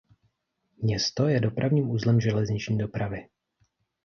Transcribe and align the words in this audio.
Město 0.77 1.27
je 1.27 1.39
dopravním 1.39 1.89
uzlem 1.91 2.21
železniční 2.21 2.77
dopravy. 2.77 3.27